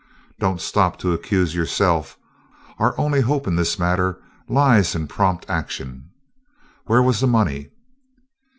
"Don't 0.39 0.59
stop 0.59 0.97
to 0.97 1.13
accuse 1.13 1.53
yourself. 1.53 2.17
Our 2.79 2.95
only 2.99 3.21
hope 3.21 3.45
in 3.45 3.55
this 3.55 3.77
matter 3.77 4.19
lies 4.49 4.95
in 4.95 5.05
prompt 5.05 5.45
action. 5.47 6.09
Where 6.87 7.03
was 7.03 7.19
the 7.19 7.27
money?" 7.27 7.69